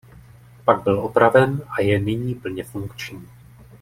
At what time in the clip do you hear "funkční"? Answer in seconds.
2.63-3.27